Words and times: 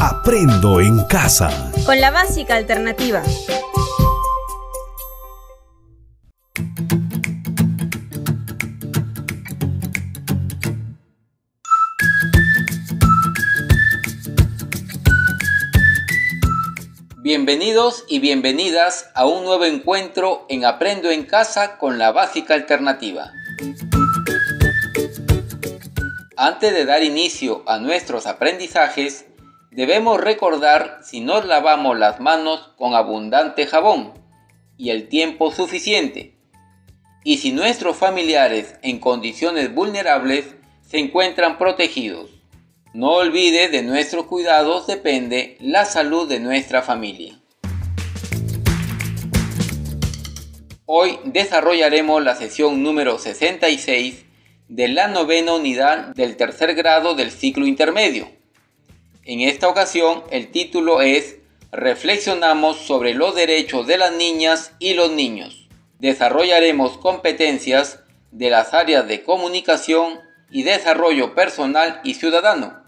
Aprendo 0.00 0.80
en 0.80 1.04
casa. 1.06 1.72
Con 1.84 2.00
la 2.00 2.12
básica 2.12 2.54
alternativa. 2.54 3.20
Bienvenidos 17.16 18.04
y 18.08 18.20
bienvenidas 18.20 19.10
a 19.16 19.26
un 19.26 19.42
nuevo 19.42 19.64
encuentro 19.64 20.46
en 20.48 20.64
Aprendo 20.64 21.10
en 21.10 21.24
Casa 21.24 21.76
con 21.76 21.98
la 21.98 22.12
Básica 22.12 22.54
Alternativa. 22.54 23.32
Antes 26.36 26.72
de 26.72 26.84
dar 26.84 27.02
inicio 27.02 27.64
a 27.66 27.80
nuestros 27.80 28.28
aprendizajes, 28.28 29.24
debemos 29.70 30.20
recordar 30.20 31.00
si 31.02 31.20
nos 31.20 31.44
lavamos 31.44 31.98
las 31.98 32.20
manos 32.20 32.72
con 32.76 32.94
abundante 32.94 33.66
jabón 33.66 34.14
y 34.76 34.90
el 34.90 35.08
tiempo 35.08 35.50
suficiente, 35.50 36.34
y 37.24 37.38
si 37.38 37.52
nuestros 37.52 37.96
familiares 37.96 38.76
en 38.82 39.00
condiciones 39.00 39.74
vulnerables 39.74 40.54
se 40.80 40.98
encuentran 40.98 41.58
protegidos. 41.58 42.30
No 42.94 43.12
olvide 43.12 43.68
de 43.68 43.82
nuestros 43.82 44.24
cuidados 44.26 44.86
depende 44.86 45.56
la 45.60 45.84
salud 45.84 46.28
de 46.28 46.40
nuestra 46.40 46.82
familia. 46.82 47.38
Hoy 50.86 51.18
desarrollaremos 51.24 52.22
la 52.24 52.34
sesión 52.34 52.82
número 52.82 53.18
66 53.18 54.24
de 54.68 54.88
la 54.88 55.08
novena 55.08 55.54
unidad 55.54 56.14
del 56.14 56.36
tercer 56.36 56.74
grado 56.74 57.14
del 57.14 57.30
ciclo 57.30 57.66
intermedio. 57.66 58.37
En 59.28 59.42
esta 59.42 59.68
ocasión 59.68 60.24
el 60.30 60.50
título 60.50 61.02
es 61.02 61.36
Reflexionamos 61.70 62.78
sobre 62.78 63.12
los 63.12 63.34
derechos 63.34 63.86
de 63.86 63.98
las 63.98 64.12
niñas 64.12 64.72
y 64.78 64.94
los 64.94 65.12
niños. 65.12 65.68
Desarrollaremos 65.98 66.96
competencias 66.96 68.00
de 68.30 68.48
las 68.48 68.72
áreas 68.72 69.06
de 69.06 69.22
comunicación, 69.22 70.20
y 70.50 70.62
desarrollo 70.62 71.34
personal 71.34 72.00
y 72.04 72.14
ciudadano. 72.14 72.82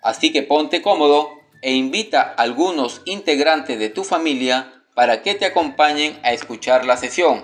Así 0.00 0.30
que 0.30 0.44
ponte 0.44 0.80
cómodo 0.80 1.30
e 1.60 1.72
invita 1.72 2.22
a 2.22 2.42
algunos 2.42 3.02
integrantes 3.04 3.80
de 3.80 3.88
tu 3.88 4.04
familia 4.04 4.72
para 4.94 5.22
que 5.22 5.34
te 5.34 5.44
acompañen 5.44 6.20
a 6.22 6.32
escuchar 6.32 6.84
la 6.84 6.96
sesión. 6.96 7.42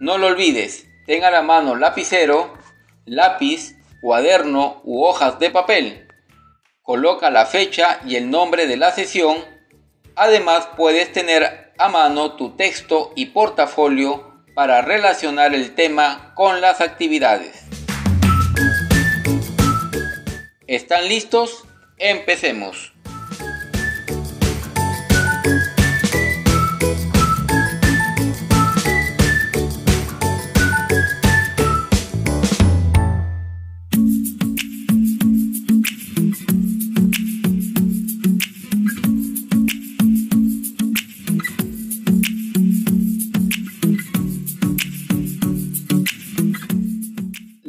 No 0.00 0.18
lo 0.18 0.26
olvides, 0.26 0.88
ten 1.06 1.22
a 1.22 1.30
la 1.30 1.42
mano 1.42 1.76
lapicero, 1.76 2.52
lápiz, 3.06 3.77
cuaderno 4.00 4.80
u 4.84 5.04
hojas 5.04 5.38
de 5.38 5.50
papel. 5.50 6.08
Coloca 6.82 7.30
la 7.30 7.46
fecha 7.46 8.00
y 8.06 8.16
el 8.16 8.30
nombre 8.30 8.66
de 8.66 8.76
la 8.76 8.92
sesión. 8.92 9.36
Además 10.16 10.68
puedes 10.76 11.12
tener 11.12 11.72
a 11.78 11.88
mano 11.88 12.32
tu 12.32 12.56
texto 12.56 13.12
y 13.14 13.26
portafolio 13.26 14.42
para 14.54 14.82
relacionar 14.82 15.54
el 15.54 15.74
tema 15.74 16.32
con 16.34 16.60
las 16.60 16.80
actividades. 16.80 17.64
¿Están 20.66 21.08
listos? 21.08 21.64
Empecemos. 21.98 22.92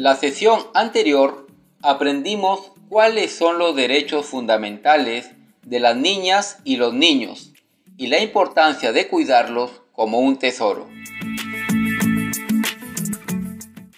La 0.09 0.15
sesión 0.15 0.65
anterior 0.73 1.45
aprendimos 1.83 2.71
cuáles 2.89 3.31
son 3.31 3.59
los 3.59 3.75
derechos 3.75 4.25
fundamentales 4.25 5.29
de 5.61 5.79
las 5.79 5.95
niñas 5.95 6.57
y 6.63 6.77
los 6.77 6.95
niños 6.95 7.53
y 7.95 8.07
la 8.07 8.19
importancia 8.19 8.91
de 8.91 9.07
cuidarlos 9.07 9.83
como 9.91 10.17
un 10.17 10.39
tesoro. 10.39 10.89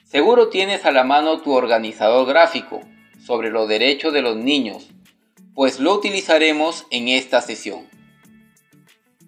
Seguro 0.03 0.49
tienes 0.49 0.83
a 0.83 0.91
la 0.91 1.05
mano 1.05 1.39
tu 1.39 1.53
organizador 1.53 2.27
gráfico 2.27 2.81
sobre 3.25 3.49
los 3.49 3.69
derechos 3.69 4.11
de 4.11 4.21
los 4.21 4.35
niños, 4.35 4.89
pues 5.55 5.79
lo 5.79 5.93
utilizaremos 5.93 6.87
en 6.89 7.07
esta 7.07 7.39
sesión. 7.39 7.87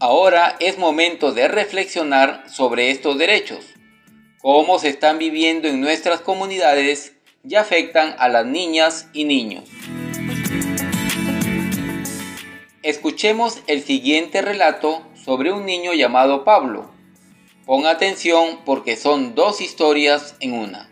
Ahora 0.01 0.57
es 0.59 0.77
momento 0.77 1.31
de 1.31 1.47
reflexionar 1.47 2.43
sobre 2.49 2.91
estos 2.91 3.17
derechos 3.17 3.73
cómo 4.43 4.77
se 4.77 4.89
están 4.89 5.19
viviendo 5.19 5.69
en 5.69 5.79
nuestras 5.79 6.19
comunidades 6.19 7.13
y 7.47 7.55
afectan 7.55 8.13
a 8.19 8.27
las 8.27 8.45
niñas 8.45 9.07
y 9.13 9.23
niños. 9.23 9.63
Escuchemos 12.83 13.59
el 13.67 13.81
siguiente 13.83 14.41
relato 14.41 15.01
sobre 15.15 15.53
un 15.53 15.65
niño 15.65 15.93
llamado 15.93 16.43
Pablo. 16.43 16.91
Pon 17.65 17.85
atención 17.85 18.59
porque 18.65 18.97
son 18.97 19.33
dos 19.33 19.61
historias 19.61 20.35
en 20.41 20.53
una. 20.55 20.89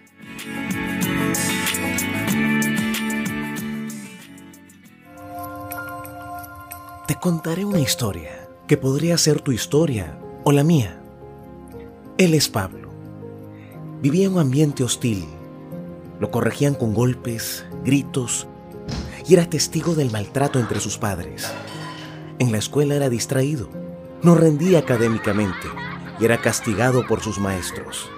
Te 7.06 7.16
contaré 7.16 7.66
una 7.66 7.82
historia 7.82 8.48
que 8.70 8.78
podría 8.78 9.18
ser 9.18 9.42
tu 9.42 9.52
historia 9.52 10.18
o 10.46 10.54
la 10.54 10.64
mía. 10.64 11.02
Él 12.18 12.34
es 12.34 12.48
Pablo 12.48 12.81
Vivía 14.02 14.26
en 14.26 14.34
un 14.34 14.40
ambiente 14.40 14.84
hostil. 14.84 15.26
Lo 16.20 16.32
corregían 16.32 16.74
con 16.74 16.96
golpes, 16.96 17.66
gritos 17.86 18.48
y 19.28 19.36
era 19.36 19.48
testigo 19.48 19.94
del 19.94 20.10
maltrato 20.10 20.60
entre 20.60 20.80
sus 20.80 20.98
padres. 20.98 21.52
En 22.40 22.52
la 22.52 22.58
escuela 22.58 22.96
era 22.96 23.10
distraído, 23.10 23.70
no 24.24 24.34
rendía 24.34 24.80
académicamente 24.80 25.68
y 26.20 26.26
era 26.26 26.42
castigado 26.42 27.06
por 27.06 27.22
sus 27.22 27.38
maestros. 27.38 28.10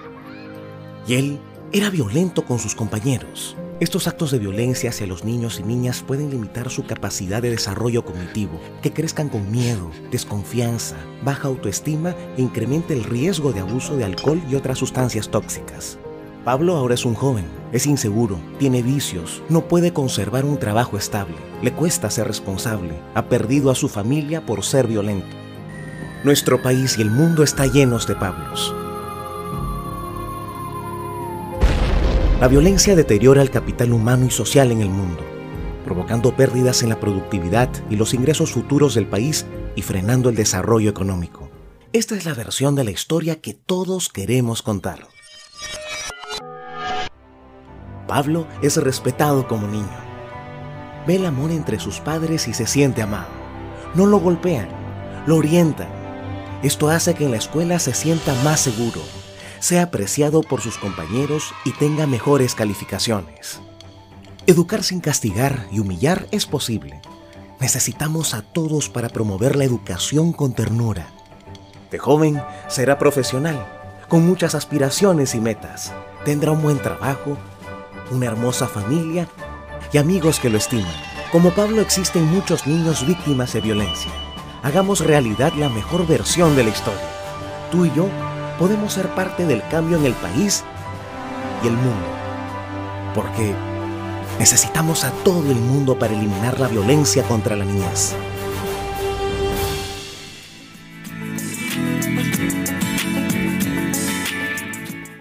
Y 1.06 1.16
él 1.16 1.38
era 1.70 1.90
violento 1.90 2.46
con 2.46 2.58
sus 2.58 2.74
compañeros. 2.74 3.54
Estos 3.80 4.06
actos 4.06 4.30
de 4.30 4.38
violencia 4.38 4.90
hacia 4.90 5.08
los 5.08 5.24
niños 5.24 5.58
y 5.58 5.64
niñas 5.64 6.04
pueden 6.06 6.30
limitar 6.30 6.70
su 6.70 6.86
capacidad 6.86 7.42
de 7.42 7.50
desarrollo 7.50 8.04
cognitivo, 8.04 8.60
que 8.80 8.92
crezcan 8.92 9.28
con 9.28 9.50
miedo, 9.50 9.90
desconfianza, 10.12 10.94
baja 11.24 11.48
autoestima 11.48 12.14
e 12.36 12.42
incremente 12.42 12.94
el 12.94 13.02
riesgo 13.02 13.52
de 13.52 13.60
abuso 13.60 13.96
de 13.96 14.04
alcohol 14.04 14.40
y 14.48 14.54
otras 14.54 14.78
sustancias 14.78 15.28
tóxicas. 15.28 15.98
Pablo 16.44 16.76
ahora 16.76 16.94
es 16.94 17.04
un 17.04 17.14
joven, 17.14 17.46
es 17.72 17.86
inseguro, 17.86 18.38
tiene 18.60 18.80
vicios, 18.80 19.42
no 19.48 19.66
puede 19.66 19.92
conservar 19.92 20.44
un 20.44 20.58
trabajo 20.58 20.96
estable, 20.96 21.36
le 21.60 21.72
cuesta 21.72 22.10
ser 22.10 22.28
responsable, 22.28 22.94
ha 23.14 23.28
perdido 23.28 23.72
a 23.72 23.74
su 23.74 23.88
familia 23.88 24.46
por 24.46 24.62
ser 24.62 24.86
violento. 24.86 25.34
Nuestro 26.22 26.62
país 26.62 26.96
y 26.96 27.02
el 27.02 27.10
mundo 27.10 27.42
está 27.42 27.66
llenos 27.66 28.06
de 28.06 28.14
Pablos. 28.14 28.72
La 32.44 32.48
violencia 32.48 32.94
deteriora 32.94 33.40
el 33.40 33.48
capital 33.48 33.90
humano 33.90 34.26
y 34.26 34.30
social 34.30 34.70
en 34.70 34.82
el 34.82 34.90
mundo, 34.90 35.22
provocando 35.82 36.36
pérdidas 36.36 36.82
en 36.82 36.90
la 36.90 37.00
productividad 37.00 37.70
y 37.88 37.96
los 37.96 38.12
ingresos 38.12 38.52
futuros 38.52 38.94
del 38.94 39.06
país 39.06 39.46
y 39.76 39.80
frenando 39.80 40.28
el 40.28 40.34
desarrollo 40.34 40.90
económico. 40.90 41.48
Esta 41.94 42.14
es 42.16 42.26
la 42.26 42.34
versión 42.34 42.74
de 42.74 42.84
la 42.84 42.90
historia 42.90 43.40
que 43.40 43.54
todos 43.54 44.10
queremos 44.10 44.60
contar. 44.60 45.06
Pablo 48.06 48.46
es 48.60 48.76
respetado 48.76 49.48
como 49.48 49.66
niño. 49.66 50.04
Ve 51.06 51.16
el 51.16 51.24
amor 51.24 51.50
entre 51.50 51.80
sus 51.80 52.00
padres 52.00 52.46
y 52.46 52.52
se 52.52 52.66
siente 52.66 53.00
amado. 53.00 53.30
No 53.94 54.04
lo 54.04 54.18
golpean, 54.18 54.68
lo 55.26 55.36
orientan. 55.36 55.88
Esto 56.62 56.90
hace 56.90 57.14
que 57.14 57.24
en 57.24 57.30
la 57.30 57.38
escuela 57.38 57.78
se 57.78 57.94
sienta 57.94 58.34
más 58.44 58.60
seguro 58.60 59.00
sea 59.64 59.84
apreciado 59.84 60.42
por 60.42 60.60
sus 60.60 60.76
compañeros 60.76 61.54
y 61.64 61.72
tenga 61.72 62.06
mejores 62.06 62.54
calificaciones. 62.54 63.60
Educar 64.46 64.82
sin 64.82 65.00
castigar 65.00 65.66
y 65.72 65.78
humillar 65.78 66.26
es 66.32 66.44
posible. 66.44 67.00
Necesitamos 67.60 68.34
a 68.34 68.42
todos 68.42 68.90
para 68.90 69.08
promover 69.08 69.56
la 69.56 69.64
educación 69.64 70.34
con 70.34 70.52
ternura. 70.52 71.06
De 71.90 71.98
joven 71.98 72.42
será 72.68 72.98
profesional, 72.98 73.66
con 74.08 74.26
muchas 74.26 74.54
aspiraciones 74.54 75.34
y 75.34 75.40
metas. 75.40 75.94
Tendrá 76.26 76.52
un 76.52 76.60
buen 76.60 76.78
trabajo, 76.78 77.38
una 78.10 78.26
hermosa 78.26 78.68
familia 78.68 79.28
y 79.94 79.96
amigos 79.96 80.40
que 80.40 80.50
lo 80.50 80.58
estiman. 80.58 80.92
Como 81.32 81.52
Pablo 81.52 81.80
existen 81.80 82.26
muchos 82.26 82.66
niños 82.66 83.06
víctimas 83.06 83.54
de 83.54 83.62
violencia. 83.62 84.12
Hagamos 84.62 85.00
realidad 85.00 85.54
la 85.54 85.70
mejor 85.70 86.06
versión 86.06 86.54
de 86.54 86.64
la 86.64 86.70
historia. 86.70 87.08
Tú 87.70 87.86
y 87.86 87.92
yo 87.94 88.10
podemos 88.58 88.92
ser 88.92 89.08
parte 89.14 89.46
del 89.46 89.62
cambio 89.68 89.96
en 89.96 90.06
el 90.06 90.14
país 90.14 90.64
y 91.62 91.66
el 91.68 91.74
mundo. 91.74 92.06
Porque 93.14 93.54
Necesitamos 94.38 95.04
a 95.04 95.12
todo 95.22 95.48
el 95.50 95.56
mundo 95.58 95.96
para 95.96 96.12
eliminar 96.12 96.58
la 96.58 96.66
violencia 96.66 97.22
contra 97.22 97.54
la 97.56 97.64
niñez. 97.64 98.14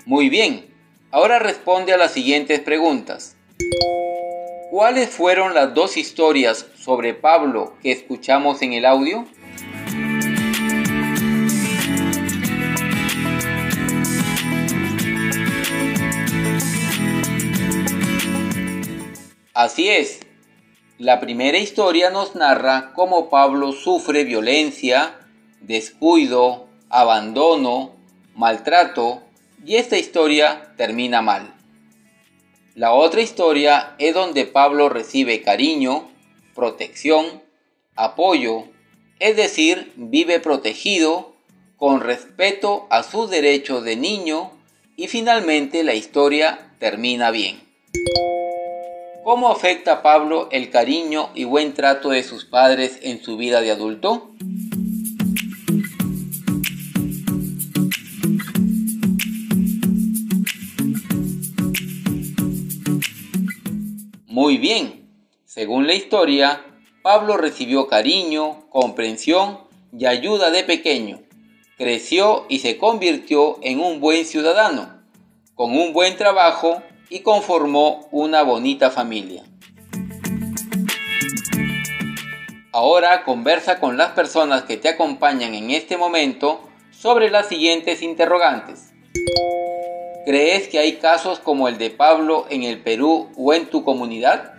Muy 0.06 0.30
bien, 0.30 0.66
ahora 1.12 1.40
responde 1.40 1.94
a 1.94 1.98
las 1.98 2.12
siguientes 2.12 2.60
preguntas. 2.60 3.36
¿Cuáles 4.72 5.10
fueron 5.10 5.54
las 5.54 5.76
dos 5.76 5.96
historias 5.96 6.66
sobre 6.76 7.14
Pablo 7.14 7.76
que 7.84 7.92
escuchamos 7.92 8.64
en 8.64 8.74
el 8.74 8.86
audio? 8.86 9.28
Así 19.64 19.88
es, 19.88 20.20
la 20.98 21.22
primera 21.22 21.58
historia 21.58 22.10
nos 22.10 22.36
narra 22.36 22.92
cómo 22.94 23.30
Pablo 23.30 23.72
sufre 23.72 24.26
violencia, 24.26 25.18
descuido, 25.62 26.68
abandono, 26.90 27.96
maltrato 28.36 29.24
y 29.66 29.78
esta 29.78 29.98
historia 29.98 30.74
termina 30.76 31.22
mal. 31.22 31.54
La 32.76 32.92
otra 32.92 33.22
historia 33.22 33.96
es 34.00 34.14
donde 34.14 34.46
Pablo 34.46 34.90
recibe 34.90 35.42
cariño, 35.44 36.12
protección, 36.54 37.42
apoyo, 37.96 38.66
es 39.20 39.38
decir, 39.38 39.94
vive 39.96 40.42
protegido, 40.42 41.36
con 41.78 42.02
respeto 42.02 42.86
a 42.90 43.04
sus 43.04 43.30
derechos 43.30 43.86
de 43.86 43.96
niño 43.96 44.52
y 44.98 45.08
finalmente 45.08 45.86
la 45.86 45.94
historia 45.94 46.76
termina 46.80 47.32
bien. 47.32 47.62
¿Cómo 49.24 49.50
afecta 49.50 49.94
a 49.94 50.02
Pablo 50.02 50.50
el 50.52 50.70
cariño 50.70 51.30
y 51.34 51.46
buen 51.46 51.74
trato 51.74 52.10
de 52.10 52.24
sus 52.24 52.44
padres 52.44 53.00
en 53.04 53.24
su 53.24 53.38
vida 53.38 53.62
de 53.62 53.72
adulto? 53.72 54.32
Muy 64.28 64.58
bien, 64.58 65.10
según 65.46 65.88
la 65.88 65.94
historia, 65.94 66.66
Pablo 67.02 67.38
recibió 67.38 67.88
cariño, 67.88 68.68
comprensión 68.72 69.60
y 69.98 70.06
ayuda 70.06 70.52
de 70.52 70.66
pequeño. 70.66 71.22
Creció 71.78 72.46
y 72.50 72.60
se 72.60 72.78
convirtió 72.78 73.58
en 73.62 73.80
un 73.80 74.02
buen 74.02 74.26
ciudadano, 74.26 75.02
con 75.56 75.78
un 75.78 75.94
buen 75.94 76.18
trabajo 76.18 76.84
y 77.10 77.20
conformó 77.22 78.08
una 78.12 78.44
bonita 78.44 78.92
familia. 78.92 79.44
Ahora 82.72 83.24
conversa 83.24 83.80
con 83.80 83.98
las 83.98 84.12
personas 84.14 84.64
que 84.64 84.78
te 84.78 84.90
acompañan 84.90 85.54
en 85.54 85.70
este 85.70 85.96
momento 85.96 86.68
sobre 86.92 87.30
las 87.30 87.48
siguientes 87.48 88.02
interrogantes. 88.02 88.94
¿Crees 90.26 90.70
que 90.70 90.80
hay 90.80 90.94
casos 90.94 91.40
como 91.40 91.68
el 91.68 91.78
de 91.78 91.90
Pablo 91.90 92.48
en 92.50 92.64
el 92.64 92.80
Perú 92.80 93.30
o 93.36 93.54
en 93.54 93.68
tu 93.68 93.84
comunidad? 93.84 94.54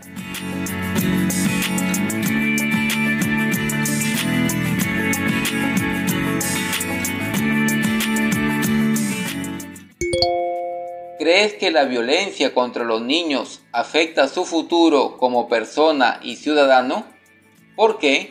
¿Crees 11.24 11.54
que 11.54 11.70
la 11.70 11.86
violencia 11.86 12.52
contra 12.52 12.84
los 12.84 13.00
niños 13.00 13.62
afecta 13.72 14.28
su 14.28 14.44
futuro 14.44 15.16
como 15.16 15.48
persona 15.48 16.20
y 16.22 16.36
ciudadano? 16.36 17.06
¿Por 17.76 17.98
qué? 17.98 18.30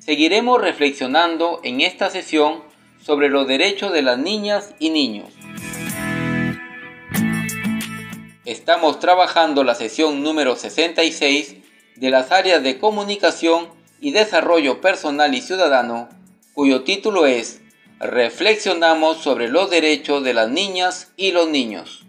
Seguiremos 0.00 0.58
reflexionando 0.62 1.60
en 1.64 1.82
esta 1.82 2.08
sesión 2.08 2.62
sobre 2.98 3.28
los 3.28 3.46
derechos 3.46 3.92
de 3.92 4.00
las 4.00 4.18
niñas 4.18 4.74
y 4.78 4.88
niños. 4.88 5.34
Estamos 8.46 9.00
trabajando 9.00 9.64
la 9.64 9.74
sesión 9.74 10.22
número 10.22 10.56
66 10.56 11.65
de 11.96 12.10
las 12.10 12.32
áreas 12.32 12.62
de 12.62 12.78
comunicación 12.78 13.68
y 14.00 14.12
desarrollo 14.12 14.80
personal 14.80 15.34
y 15.34 15.42
ciudadano, 15.42 16.08
cuyo 16.54 16.84
título 16.84 17.26
es 17.26 17.60
Reflexionamos 17.98 19.18
sobre 19.18 19.48
los 19.48 19.70
derechos 19.70 20.22
de 20.22 20.34
las 20.34 20.50
niñas 20.50 21.12
y 21.16 21.32
los 21.32 21.48
niños. 21.48 22.05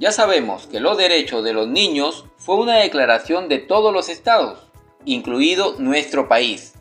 Ya 0.00 0.12
sabemos 0.12 0.66
que 0.66 0.80
los 0.80 0.96
derechos 0.96 1.44
de 1.44 1.52
los 1.52 1.68
niños 1.68 2.24
fue 2.38 2.54
una 2.54 2.76
declaración 2.76 3.50
de 3.50 3.58
todos 3.58 3.92
los 3.92 4.08
estados, 4.08 4.66
incluido 5.04 5.74
nuestro 5.78 6.26
país. 6.26 6.72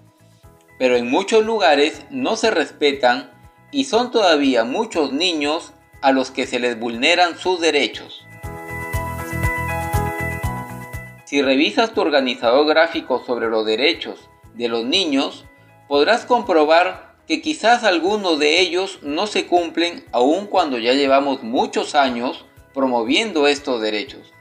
Pero 0.77 0.95
en 0.95 1.11
muchos 1.11 1.45
lugares 1.45 2.05
no 2.09 2.37
se 2.37 2.49
respetan 2.49 3.29
y 3.73 3.83
son 3.83 4.11
todavía 4.11 4.63
muchos 4.63 5.11
niños 5.11 5.73
a 6.01 6.13
los 6.13 6.31
que 6.31 6.47
se 6.47 6.59
les 6.59 6.79
vulneran 6.79 7.37
sus 7.37 7.59
derechos. 7.59 8.25
Si 11.25 11.41
revisas 11.41 11.93
tu 11.93 11.99
organizador 11.99 12.65
gráfico 12.67 13.21
sobre 13.25 13.49
los 13.49 13.65
derechos 13.65 14.29
de 14.53 14.69
los 14.69 14.85
niños, 14.85 15.43
podrás 15.89 16.23
comprobar 16.23 17.17
que 17.27 17.41
quizás 17.41 17.83
algunos 17.83 18.39
de 18.39 18.61
ellos 18.61 18.99
no 19.01 19.27
se 19.27 19.45
cumplen 19.45 20.05
aun 20.13 20.47
cuando 20.47 20.77
ya 20.77 20.93
llevamos 20.93 21.43
muchos 21.43 21.95
años 21.95 22.45
promoviendo 22.73 23.47
estos 23.47 23.81
derechos. 23.81 24.33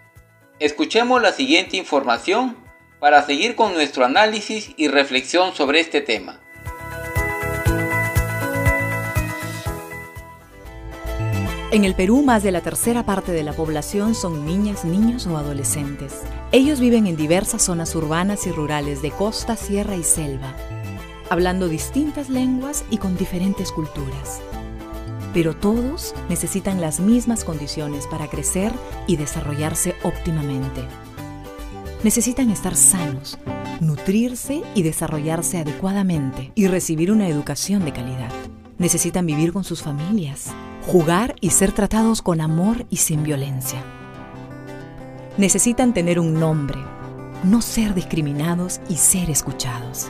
Escuchemos 0.59 1.23
la 1.23 1.33
siguiente 1.33 1.77
información 1.77 2.57
para 3.01 3.25
seguir 3.25 3.55
con 3.55 3.75
nuestro 3.75 4.05
análisis 4.05 4.73
y 4.77 4.89
reflexión 4.89 5.55
sobre 5.55 5.81
este 5.81 6.01
tema. 6.01 6.41
En 11.71 11.85
el 11.85 11.95
Perú, 11.95 12.23
más 12.23 12.43
de 12.43 12.51
la 12.51 12.63
tercera 12.63 13.05
parte 13.05 13.31
de 13.31 13.43
la 13.43 13.53
población 13.53 14.15
son 14.15 14.47
niñas, 14.47 14.87
niños 14.87 15.27
o 15.27 15.37
adolescentes. 15.37 16.23
Ellos 16.51 16.81
viven 16.81 17.07
en 17.07 17.17
diversas 17.17 17.63
zonas 17.63 17.95
urbanas 17.95 18.47
y 18.47 18.53
rurales 18.53 19.03
de 19.03 19.11
costa, 19.11 19.55
sierra 19.55 19.95
y 19.95 20.03
selva, 20.03 20.57
hablando 21.29 21.69
distintas 21.69 22.31
lenguas 22.31 22.87
y 22.91 22.97
con 22.97 23.19
diferentes 23.19 23.71
culturas 23.71 24.41
pero 25.33 25.55
todos 25.55 26.15
necesitan 26.29 26.81
las 26.81 27.01
mismas 27.01 27.45
condiciones 27.45 28.07
para 28.07 28.29
crecer 28.29 28.73
y 29.07 29.17
desarrollarse 29.17 29.95
óptimamente. 30.03 30.83
Necesitan 32.03 32.51
estar 32.51 32.77
sanos, 32.77 33.39
nutrirse 33.81 34.63
y 34.75 34.83
desarrollarse 34.83 35.59
adecuadamente 35.59 36.53
y 36.55 36.69
recibir 36.69 37.11
una 37.11 37.29
educación 37.29 37.85
de 37.85 37.93
calidad. 37.93 38.31
Necesitan 38.79 39.27
vivir 39.27 39.53
con 39.53 39.65
sus 39.65 39.83
familias, 39.83 40.53
jugar 40.87 41.35
y 41.41 41.51
ser 41.51 41.73
tratados 41.73 42.23
con 42.23 42.41
amor 42.41 42.87
y 42.89 42.97
sin 42.97 43.25
violencia. 43.25 43.83
Necesitan 45.37 45.93
tener 45.93 46.21
un 46.21 46.35
nombre, 46.35 46.79
no 47.45 47.63
ser 47.63 47.95
discriminados 47.95 48.81
y 48.89 48.97
ser 48.97 49.31
escuchados. 49.31 50.09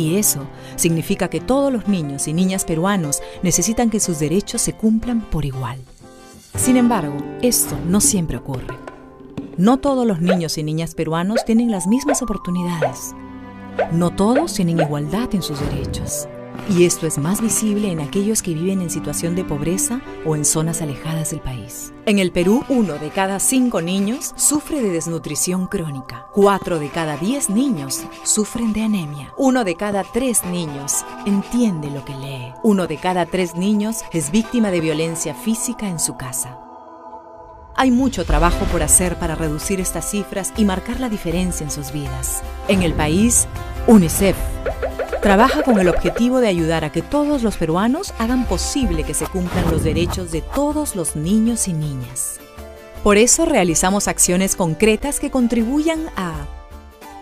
Y 0.00 0.16
eso 0.16 0.46
significa 0.76 1.28
que 1.28 1.42
todos 1.42 1.70
los 1.70 1.86
niños 1.86 2.26
y 2.26 2.32
niñas 2.32 2.64
peruanos 2.64 3.20
necesitan 3.42 3.90
que 3.90 4.00
sus 4.00 4.18
derechos 4.18 4.62
se 4.62 4.72
cumplan 4.72 5.20
por 5.20 5.44
igual. 5.44 5.78
Sin 6.56 6.78
embargo, 6.78 7.18
esto 7.42 7.76
no 7.86 8.00
siempre 8.00 8.38
ocurre. 8.38 8.78
No 9.58 9.76
todos 9.78 10.06
los 10.06 10.22
niños 10.22 10.56
y 10.56 10.62
niñas 10.62 10.94
peruanos 10.94 11.44
tienen 11.44 11.70
las 11.70 11.86
mismas 11.86 12.22
oportunidades. 12.22 13.14
No 13.92 14.08
todos 14.08 14.54
tienen 14.54 14.80
igualdad 14.80 15.28
en 15.34 15.42
sus 15.42 15.60
derechos. 15.60 16.26
Y 16.68 16.84
esto 16.84 17.06
es 17.06 17.18
más 17.18 17.40
visible 17.40 17.90
en 17.90 18.00
aquellos 18.00 18.42
que 18.42 18.54
viven 18.54 18.80
en 18.80 18.90
situación 18.90 19.34
de 19.34 19.44
pobreza 19.44 20.00
o 20.24 20.36
en 20.36 20.44
zonas 20.44 20.82
alejadas 20.82 21.30
del 21.30 21.40
país. 21.40 21.92
En 22.06 22.18
el 22.18 22.32
Perú, 22.32 22.64
uno 22.68 22.94
de 22.94 23.10
cada 23.10 23.40
cinco 23.40 23.80
niños 23.80 24.32
sufre 24.36 24.80
de 24.82 24.90
desnutrición 24.90 25.66
crónica. 25.66 26.26
Cuatro 26.32 26.78
de 26.78 26.88
cada 26.88 27.16
diez 27.16 27.50
niños 27.50 28.02
sufren 28.24 28.72
de 28.72 28.82
anemia. 28.82 29.32
Uno 29.36 29.64
de 29.64 29.74
cada 29.74 30.04
tres 30.04 30.44
niños 30.44 31.04
entiende 31.26 31.90
lo 31.90 32.04
que 32.04 32.14
lee. 32.14 32.52
Uno 32.62 32.86
de 32.86 32.96
cada 32.96 33.26
tres 33.26 33.54
niños 33.54 34.02
es 34.12 34.30
víctima 34.30 34.70
de 34.70 34.80
violencia 34.80 35.34
física 35.34 35.88
en 35.88 35.98
su 35.98 36.16
casa. 36.16 36.58
Hay 37.76 37.90
mucho 37.90 38.24
trabajo 38.24 38.64
por 38.66 38.82
hacer 38.82 39.18
para 39.18 39.34
reducir 39.34 39.80
estas 39.80 40.10
cifras 40.10 40.52
y 40.56 40.64
marcar 40.64 41.00
la 41.00 41.08
diferencia 41.08 41.64
en 41.64 41.70
sus 41.70 41.92
vidas. 41.92 42.42
En 42.68 42.82
el 42.82 42.92
país, 42.92 43.46
UNICEF 43.86 44.36
trabaja 45.20 45.62
con 45.62 45.78
el 45.78 45.88
objetivo 45.88 46.40
de 46.40 46.48
ayudar 46.48 46.84
a 46.84 46.92
que 46.92 47.02
todos 47.02 47.42
los 47.42 47.56
peruanos 47.56 48.14
hagan 48.18 48.46
posible 48.46 49.04
que 49.04 49.14
se 49.14 49.26
cumplan 49.26 49.70
los 49.70 49.84
derechos 49.84 50.32
de 50.32 50.40
todos 50.40 50.96
los 50.96 51.16
niños 51.16 51.68
y 51.68 51.72
niñas. 51.72 52.40
Por 53.02 53.16
eso 53.16 53.44
realizamos 53.44 54.08
acciones 54.08 54.56
concretas 54.56 55.20
que 55.20 55.30
contribuyan 55.30 56.08
a 56.16 56.46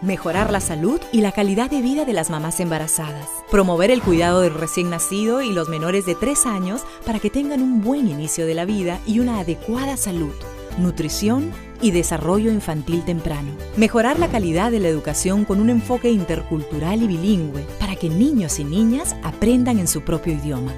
mejorar 0.00 0.52
la 0.52 0.60
salud 0.60 1.00
y 1.12 1.22
la 1.22 1.32
calidad 1.32 1.70
de 1.70 1.82
vida 1.82 2.04
de 2.04 2.12
las 2.12 2.30
mamás 2.30 2.60
embarazadas, 2.60 3.28
promover 3.50 3.90
el 3.90 4.00
cuidado 4.00 4.40
del 4.40 4.54
recién 4.54 4.90
nacido 4.90 5.42
y 5.42 5.52
los 5.52 5.68
menores 5.68 6.06
de 6.06 6.14
3 6.14 6.46
años 6.46 6.82
para 7.04 7.18
que 7.18 7.30
tengan 7.30 7.62
un 7.62 7.82
buen 7.82 8.08
inicio 8.08 8.46
de 8.46 8.54
la 8.54 8.64
vida 8.64 9.00
y 9.06 9.18
una 9.18 9.40
adecuada 9.40 9.96
salud, 9.96 10.34
nutrición 10.78 11.52
y 11.80 11.90
desarrollo 11.90 12.50
infantil 12.50 13.04
temprano. 13.04 13.52
Mejorar 13.76 14.18
la 14.18 14.28
calidad 14.28 14.70
de 14.70 14.80
la 14.80 14.88
educación 14.88 15.44
con 15.44 15.60
un 15.60 15.70
enfoque 15.70 16.10
intercultural 16.10 17.02
y 17.02 17.06
bilingüe 17.06 17.66
para 17.78 17.96
que 17.96 18.08
niños 18.08 18.58
y 18.58 18.64
niñas 18.64 19.16
aprendan 19.22 19.78
en 19.78 19.88
su 19.88 20.02
propio 20.02 20.34
idioma. 20.34 20.72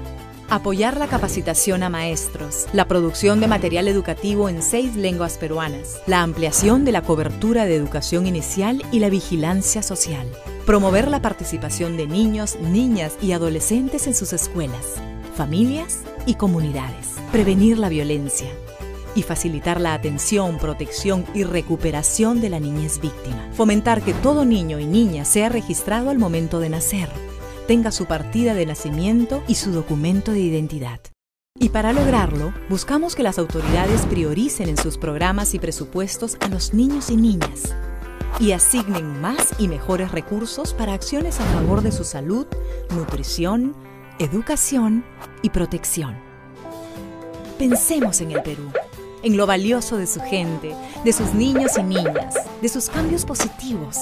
Apoyar 0.49 0.97
la 0.97 1.07
capacitación 1.07 1.81
a 1.81 1.89
maestros, 1.89 2.67
la 2.73 2.85
producción 2.85 3.39
de 3.39 3.47
material 3.47 3.87
educativo 3.87 4.49
en 4.49 4.61
seis 4.61 4.97
lenguas 4.97 5.37
peruanas, 5.37 6.01
la 6.07 6.23
ampliación 6.23 6.83
de 6.83 6.91
la 6.91 7.03
cobertura 7.03 7.65
de 7.65 7.75
educación 7.75 8.27
inicial 8.27 8.83
y 8.91 8.99
la 8.99 9.09
vigilancia 9.09 9.81
social. 9.81 10.27
Promover 10.65 11.07
la 11.07 11.21
participación 11.21 11.95
de 11.95 12.05
niños, 12.05 12.57
niñas 12.59 13.13
y 13.21 13.31
adolescentes 13.31 14.07
en 14.07 14.13
sus 14.13 14.33
escuelas, 14.33 15.01
familias 15.37 16.01
y 16.25 16.35
comunidades. 16.35 17.15
Prevenir 17.31 17.77
la 17.77 17.87
violencia 17.87 18.49
y 19.15 19.23
facilitar 19.23 19.81
la 19.81 19.93
atención, 19.93 20.57
protección 20.57 21.25
y 21.33 21.43
recuperación 21.43 22.41
de 22.41 22.49
la 22.49 22.59
niñez 22.59 22.99
víctima. 23.01 23.49
Fomentar 23.53 24.01
que 24.01 24.13
todo 24.13 24.45
niño 24.45 24.79
y 24.79 24.85
niña 24.85 25.25
sea 25.25 25.49
registrado 25.49 26.09
al 26.09 26.17
momento 26.17 26.59
de 26.59 26.69
nacer 26.69 27.09
tenga 27.67 27.91
su 27.91 28.05
partida 28.05 28.53
de 28.53 28.65
nacimiento 28.65 29.43
y 29.47 29.55
su 29.55 29.71
documento 29.71 30.31
de 30.31 30.41
identidad. 30.41 30.99
Y 31.59 31.69
para 31.69 31.93
lograrlo, 31.93 32.53
buscamos 32.69 33.15
que 33.15 33.23
las 33.23 33.37
autoridades 33.37 34.01
prioricen 34.07 34.67
en 34.67 34.77
sus 34.77 34.97
programas 34.97 35.53
y 35.53 35.59
presupuestos 35.59 36.37
a 36.41 36.47
los 36.47 36.73
niños 36.73 37.09
y 37.09 37.17
niñas 37.17 37.75
y 38.39 38.53
asignen 38.53 39.21
más 39.21 39.53
y 39.59 39.67
mejores 39.67 40.11
recursos 40.11 40.73
para 40.73 40.93
acciones 40.93 41.39
a 41.39 41.45
favor 41.45 41.81
de 41.81 41.91
su 41.91 42.03
salud, 42.03 42.47
nutrición, 42.95 43.75
educación 44.19 45.05
y 45.41 45.49
protección. 45.49 46.17
Pensemos 47.59 48.21
en 48.21 48.31
el 48.31 48.41
Perú, 48.41 48.71
en 49.23 49.37
lo 49.37 49.45
valioso 49.45 49.97
de 49.97 50.07
su 50.07 50.19
gente, 50.21 50.75
de 51.03 51.13
sus 51.13 51.33
niños 51.33 51.77
y 51.77 51.83
niñas, 51.83 52.35
de 52.61 52.69
sus 52.69 52.89
cambios 52.89 53.25
positivos 53.25 53.97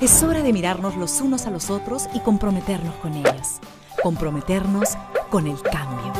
es 0.00 0.22
hora 0.22 0.42
de 0.42 0.54
mirarnos 0.54 0.96
los 0.96 1.20
unos 1.20 1.46
a 1.46 1.50
los 1.50 1.68
otros 1.68 2.08
y 2.14 2.20
comprometernos 2.20 2.94
con 2.96 3.14
ellos. 3.14 3.60
Comprometernos 4.02 4.96
con 5.28 5.46
el 5.46 5.60
cambio. 5.60 6.12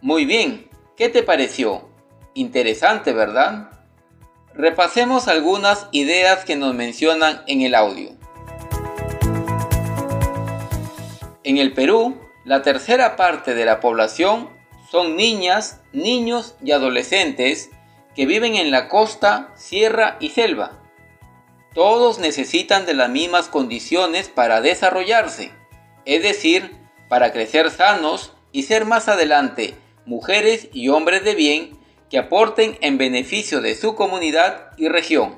Muy 0.00 0.24
bien, 0.24 0.68
¿qué 0.96 1.08
te 1.08 1.24
pareció? 1.24 1.88
Interesante, 2.34 3.12
¿verdad? 3.12 3.72
Repasemos 4.54 5.26
algunas 5.26 5.88
ideas 5.90 6.44
que 6.44 6.54
nos 6.54 6.76
mencionan 6.76 7.42
en 7.48 7.62
el 7.62 7.74
audio. 7.74 8.10
En 11.44 11.58
el 11.58 11.72
Perú, 11.72 12.16
la 12.44 12.62
tercera 12.62 13.16
parte 13.16 13.54
de 13.54 13.66
la 13.66 13.80
población 13.80 14.48
son 14.90 15.16
niñas, 15.16 15.80
niños 15.92 16.54
y 16.64 16.72
adolescentes 16.72 17.70
que 18.16 18.24
viven 18.24 18.56
en 18.56 18.70
la 18.70 18.88
costa, 18.88 19.52
sierra 19.54 20.16
y 20.20 20.30
selva. 20.30 20.80
Todos 21.74 22.18
necesitan 22.18 22.86
de 22.86 22.94
las 22.94 23.10
mismas 23.10 23.48
condiciones 23.48 24.28
para 24.28 24.62
desarrollarse, 24.62 25.50
es 26.06 26.22
decir, 26.22 26.76
para 27.08 27.32
crecer 27.32 27.70
sanos 27.70 28.32
y 28.50 28.62
ser 28.62 28.86
más 28.86 29.08
adelante 29.08 29.74
mujeres 30.06 30.68
y 30.72 30.88
hombres 30.88 31.24
de 31.24 31.34
bien 31.34 31.78
que 32.10 32.18
aporten 32.18 32.78
en 32.80 32.98
beneficio 32.98 33.60
de 33.60 33.74
su 33.74 33.94
comunidad 33.94 34.70
y 34.76 34.88
región. 34.88 35.36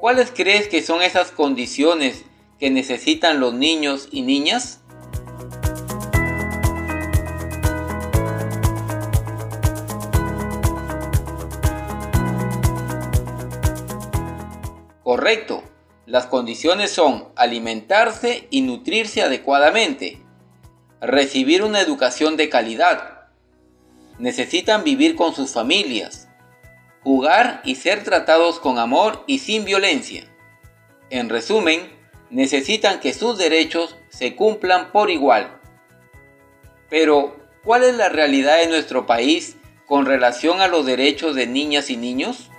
¿Cuáles 0.00 0.30
crees 0.30 0.68
que 0.68 0.82
son 0.82 1.02
esas 1.02 1.30
condiciones 1.30 2.24
que 2.58 2.70
necesitan 2.70 3.40
los 3.40 3.54
niños 3.54 4.08
y 4.10 4.22
niñas? 4.22 4.80
Correcto. 15.02 15.62
Las 16.06 16.26
condiciones 16.26 16.92
son 16.92 17.28
alimentarse 17.34 18.46
y 18.50 18.60
nutrirse 18.60 19.22
adecuadamente, 19.22 20.22
recibir 21.00 21.64
una 21.64 21.80
educación 21.80 22.36
de 22.36 22.48
calidad, 22.48 23.28
necesitan 24.18 24.84
vivir 24.84 25.16
con 25.16 25.34
sus 25.34 25.52
familias, 25.52 26.28
jugar 27.02 27.60
y 27.64 27.74
ser 27.74 28.04
tratados 28.04 28.60
con 28.60 28.78
amor 28.78 29.24
y 29.26 29.40
sin 29.40 29.64
violencia. 29.64 30.24
En 31.10 31.28
resumen, 31.28 31.95
necesitan 32.30 33.00
que 33.00 33.14
sus 33.14 33.38
derechos 33.38 33.96
se 34.08 34.36
cumplan 34.36 34.92
por 34.92 35.10
igual. 35.10 35.60
Pero, 36.88 37.36
¿cuál 37.64 37.84
es 37.84 37.94
la 37.94 38.08
realidad 38.08 38.58
de 38.58 38.68
nuestro 38.68 39.06
país 39.06 39.56
con 39.86 40.06
relación 40.06 40.60
a 40.60 40.68
los 40.68 40.86
derechos 40.86 41.34
de 41.34 41.46
niñas 41.46 41.90
y 41.90 41.96
niños? 41.96 42.50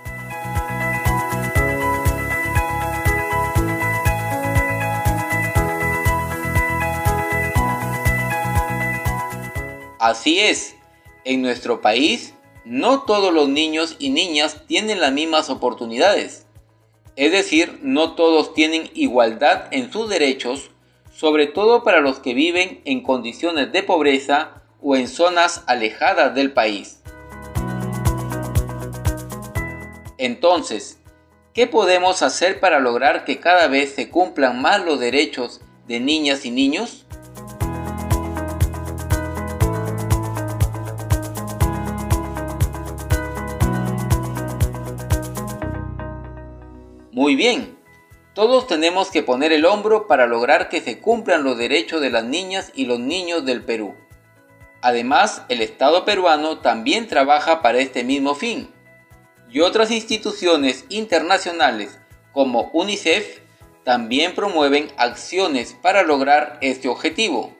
Así 9.98 10.40
es, 10.40 10.74
en 11.24 11.42
nuestro 11.42 11.80
país 11.80 12.34
no 12.64 13.04
todos 13.04 13.32
los 13.32 13.48
niños 13.48 13.96
y 13.98 14.10
niñas 14.10 14.66
tienen 14.66 15.00
las 15.00 15.12
mismas 15.12 15.48
oportunidades. 15.48 16.46
Es 17.18 17.32
decir, 17.32 17.80
no 17.82 18.12
todos 18.12 18.54
tienen 18.54 18.90
igualdad 18.94 19.64
en 19.72 19.92
sus 19.92 20.08
derechos, 20.08 20.70
sobre 21.12 21.48
todo 21.48 21.82
para 21.82 22.00
los 22.00 22.20
que 22.20 22.32
viven 22.32 22.80
en 22.84 23.02
condiciones 23.02 23.72
de 23.72 23.82
pobreza 23.82 24.62
o 24.80 24.94
en 24.94 25.08
zonas 25.08 25.64
alejadas 25.66 26.32
del 26.36 26.52
país. 26.52 27.02
Entonces, 30.16 31.00
¿qué 31.54 31.66
podemos 31.66 32.22
hacer 32.22 32.60
para 32.60 32.78
lograr 32.78 33.24
que 33.24 33.40
cada 33.40 33.66
vez 33.66 33.96
se 33.96 34.10
cumplan 34.10 34.62
más 34.62 34.84
los 34.84 35.00
derechos 35.00 35.60
de 35.88 35.98
niñas 35.98 36.44
y 36.44 36.52
niños? 36.52 37.04
Muy 47.18 47.34
bien, 47.34 47.76
todos 48.32 48.68
tenemos 48.68 49.10
que 49.10 49.24
poner 49.24 49.50
el 49.50 49.64
hombro 49.66 50.06
para 50.06 50.28
lograr 50.28 50.68
que 50.68 50.80
se 50.80 51.00
cumplan 51.00 51.42
los 51.42 51.58
derechos 51.58 52.00
de 52.00 52.10
las 52.10 52.22
niñas 52.22 52.70
y 52.76 52.86
los 52.86 53.00
niños 53.00 53.44
del 53.44 53.64
Perú. 53.64 53.96
Además, 54.82 55.42
el 55.48 55.60
Estado 55.60 56.04
peruano 56.04 56.58
también 56.58 57.08
trabaja 57.08 57.60
para 57.60 57.78
este 57.78 58.04
mismo 58.04 58.36
fin. 58.36 58.72
Y 59.50 59.58
otras 59.58 59.90
instituciones 59.90 60.84
internacionales 60.90 61.98
como 62.32 62.70
UNICEF 62.72 63.40
también 63.82 64.36
promueven 64.36 64.86
acciones 64.96 65.76
para 65.82 66.04
lograr 66.04 66.58
este 66.60 66.86
objetivo. 66.86 67.52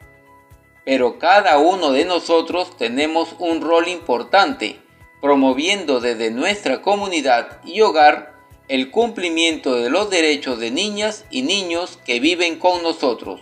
Pero 0.85 1.19
cada 1.19 1.59
uno 1.59 1.91
de 1.91 2.05
nosotros 2.05 2.77
tenemos 2.77 3.35
un 3.41 3.61
rol 3.61 3.88
importante, 3.88 4.79
promoviendo 5.21 5.99
desde 5.99 6.31
nuestra 6.31 6.81
comunidad 6.81 7.59
y 7.65 7.81
hogar 7.81 8.38
el 8.69 8.91
cumplimiento 8.91 9.77
de 9.77 9.89
los 9.89 10.11
derechos 10.11 10.59
de 10.59 10.71
niñas 10.71 11.25
y 11.31 11.43
niños 11.43 11.99
que 12.05 12.21
viven 12.21 12.59
con 12.59 12.83
nosotros. 12.83 13.41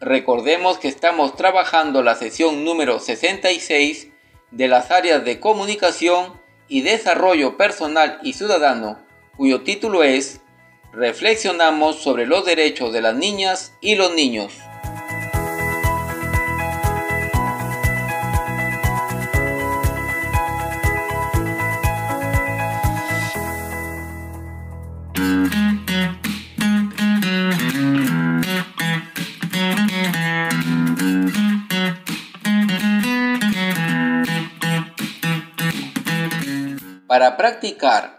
Recordemos 0.00 0.78
que 0.78 0.88
estamos 0.88 1.36
trabajando 1.36 2.02
la 2.02 2.14
sesión 2.14 2.64
número 2.64 2.98
66 2.98 4.08
de 4.50 4.68
las 4.68 4.90
áreas 4.90 5.22
de 5.24 5.38
comunicación 5.38 6.40
y 6.66 6.80
desarrollo 6.80 7.58
personal 7.58 8.18
y 8.22 8.32
ciudadano, 8.32 8.98
cuyo 9.36 9.62
título 9.62 10.04
es 10.04 10.40
Reflexionamos 10.92 11.96
sobre 11.96 12.26
los 12.26 12.46
derechos 12.46 12.92
de 12.94 13.02
las 13.02 13.14
niñas 13.14 13.74
y 13.82 13.96
los 13.96 14.14
niños. 14.14 14.54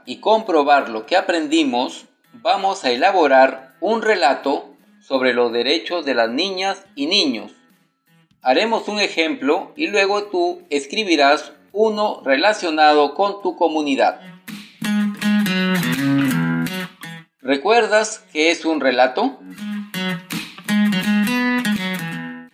Y 0.05 0.17
comprobar 0.17 0.89
lo 0.89 1.07
que 1.07 1.17
aprendimos, 1.17 2.05
vamos 2.33 2.85
a 2.85 2.91
elaborar 2.91 3.75
un 3.79 4.03
relato 4.03 4.75
sobre 5.01 5.33
los 5.33 5.51
derechos 5.51 6.05
de 6.05 6.13
las 6.13 6.29
niñas 6.29 6.85
y 6.95 7.07
niños. 7.07 7.51
Haremos 8.43 8.87
un 8.87 8.99
ejemplo 8.99 9.73
y 9.75 9.87
luego 9.87 10.25
tú 10.25 10.61
escribirás 10.69 11.51
uno 11.71 12.21
relacionado 12.23 13.15
con 13.15 13.41
tu 13.41 13.55
comunidad. 13.55 14.21
¿Recuerdas 17.41 18.23
qué 18.31 18.51
es 18.51 18.65
un 18.65 18.79
relato? 18.79 19.39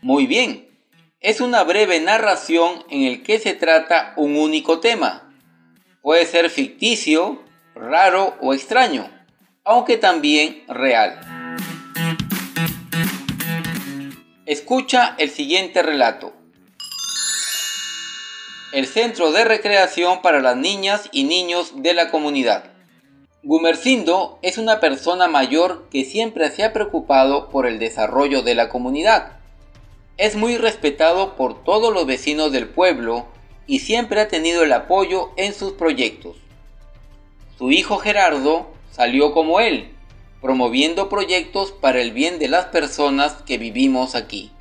Muy 0.02 0.28
bien, 0.28 0.70
es 1.20 1.42
una 1.42 1.64
breve 1.64 2.00
narración 2.00 2.86
en 2.90 3.02
el 3.02 3.22
que 3.22 3.40
se 3.40 3.54
trata 3.54 4.14
un 4.16 4.38
único 4.38 4.80
tema. 4.80 5.25
Puede 6.06 6.28
ser 6.28 6.52
ficticio, 6.52 7.42
raro 7.74 8.36
o 8.40 8.54
extraño, 8.54 9.10
aunque 9.64 9.98
también 9.98 10.64
real. 10.68 11.20
Escucha 14.46 15.16
el 15.18 15.32
siguiente 15.32 15.82
relato. 15.82 16.32
El 18.72 18.86
centro 18.86 19.32
de 19.32 19.46
recreación 19.46 20.22
para 20.22 20.42
las 20.42 20.56
niñas 20.56 21.10
y 21.12 21.24
niños 21.24 21.82
de 21.82 21.96
la 21.96 22.12
comunidad. 22.12 22.66
Gumercindo 23.42 24.38
es 24.44 24.60
una 24.60 24.80
persona 24.80 25.28
mayor 25.28 25.90
que 25.90 26.06
siempre 26.06 26.52
se 26.52 26.66
ha 26.66 26.72
preocupado 26.72 27.50
por 27.50 27.66
el 27.66 27.80
desarrollo 27.80 28.44
de 28.44 28.54
la 28.54 28.70
comunidad. 28.70 29.40
Es 30.18 30.36
muy 30.36 30.58
respetado 30.58 31.36
por 31.36 31.64
todos 31.64 31.92
los 31.92 32.06
vecinos 32.06 32.52
del 32.52 32.68
pueblo 32.68 33.26
y 33.68 33.80
siempre 33.80 34.22
ha 34.22 34.28
tenido 34.28 34.64
el 34.64 34.74
apoyo 34.74 35.32
en 35.38 35.54
sus 35.54 35.74
proyectos. 35.74 36.38
Su 37.58 37.72
hijo 37.72 37.98
Gerardo 37.98 38.68
salió 38.92 39.34
como 39.34 39.60
él, 39.60 39.90
promoviendo 40.42 41.10
proyectos 41.10 41.72
para 41.72 42.02
el 42.02 42.12
bien 42.12 42.38
de 42.40 42.48
las 42.48 42.66
personas 42.66 43.34
que 43.46 43.58
vivimos 43.58 44.16
aquí. 44.16 44.52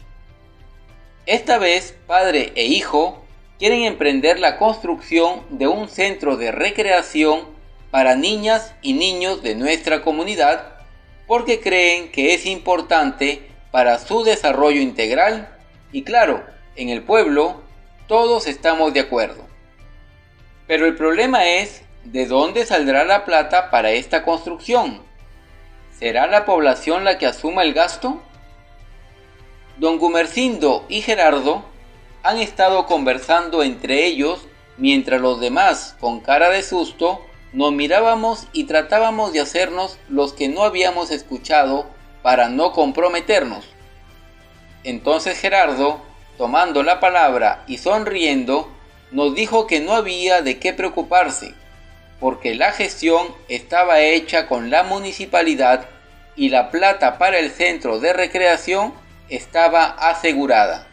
Esta 1.27 1.59
vez, 1.59 1.97
padre 2.07 2.53
e 2.55 2.67
hijo 2.67 3.23
quieren 3.59 3.83
emprender 3.83 4.39
la 4.39 4.59
construcción 4.59 5.43
de 5.51 5.69
un 5.69 5.89
centro 5.89 6.37
de 6.37 6.53
recreación 6.53 7.43
para 7.91 8.15
niñas 8.15 8.75
y 8.83 8.93
niños 8.93 9.43
de 9.43 9.55
nuestra 9.55 10.03
comunidad 10.03 10.75
porque 11.27 11.61
creen 11.61 12.11
que 12.11 12.35
es 12.35 12.47
importante 12.47 13.43
para 13.71 13.99
su 13.99 14.23
desarrollo 14.25 14.81
integral 14.81 15.49
y 15.93 16.03
claro, 16.03 16.45
en 16.77 16.89
el 16.89 17.03
pueblo 17.03 17.64
todos 18.07 18.47
estamos 18.47 18.93
de 18.93 19.01
acuerdo. 19.01 19.47
Pero 20.67 20.87
el 20.87 20.97
problema 20.97 21.47
es 21.47 21.83
de 22.05 22.27
dónde 22.27 22.67
saldrá 22.67 23.05
la 23.05 23.25
plata 23.25 23.71
para 23.71 23.91
esta 23.91 24.23
construcción. 24.23 25.01
¿Será 25.99 26.27
la 26.27 26.45
población 26.45 27.05
la 27.05 27.19
que 27.19 27.27
asuma 27.27 27.63
el 27.63 27.73
gasto? 27.73 28.21
Don 29.79 29.99
Gumercindo 29.99 30.85
y 30.89 31.01
Gerardo 31.01 31.65
han 32.23 32.39
estado 32.39 32.87
conversando 32.87 33.63
entre 33.63 34.07
ellos 34.07 34.47
mientras 34.77 35.21
los 35.21 35.41
demás, 35.41 35.97
con 36.01 36.21
cara 36.21 36.51
de 36.51 36.63
susto, 36.63 37.25
nos 37.53 37.73
mirábamos 37.73 38.49
y 38.53 38.65
tratábamos 38.65 39.33
de 39.33 39.41
hacernos 39.41 39.99
los 40.09 40.33
que 40.33 40.49
no 40.49 40.65
habíamos 40.65 41.11
escuchado 41.11 41.87
para 42.23 42.49
no 42.49 42.73
comprometernos. 42.73 43.65
Entonces 44.83 45.39
Gerardo, 45.39 46.03
tomando 46.37 46.83
la 46.83 47.01
palabra 47.01 47.65
y 47.67 47.79
sonriendo, 47.79 48.71
nos 49.11 49.35
dijo 49.35 49.67
que 49.67 49.81
no 49.81 49.93
había 49.95 50.43
de 50.43 50.59
qué 50.59 50.73
preocuparse, 50.73 51.55
porque 52.21 52.55
la 52.55 52.73
gestión 52.73 53.29
estaba 53.49 54.01
hecha 54.01 54.47
con 54.47 54.71
la 54.71 54.83
municipalidad 54.83 55.87
y 56.37 56.49
la 56.49 56.71
plata 56.71 57.19
para 57.19 57.39
el 57.39 57.51
centro 57.51 58.01
de 58.01 58.13
recreación 58.13 58.93
estaba 59.29 59.85
asegurada. 59.85 60.89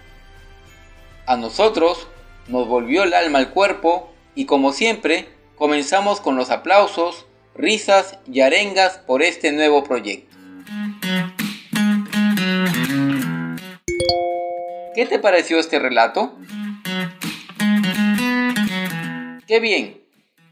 A 1.26 1.38
nosotros 1.38 2.08
nos 2.48 2.68
volvió 2.68 3.04
el 3.04 3.14
alma 3.14 3.40
al 3.40 3.50
cuerpo 3.52 4.12
y 4.36 4.46
como 4.46 4.74
siempre 4.74 5.30
comenzamos 5.56 6.22
con 6.22 6.36
los 6.36 6.50
aplausos, 6.50 7.26
risas 7.56 8.18
y 8.32 8.42
arengas 8.42 8.98
por 8.98 9.22
este 9.22 9.52
nuevo 9.52 9.84
proyecto. 9.84 10.31
¿Qué 14.94 15.06
te 15.06 15.20
pareció 15.20 15.58
este 15.58 15.80
relato? 15.80 16.38
¡Qué 19.48 19.62
bien! 19.62 20.02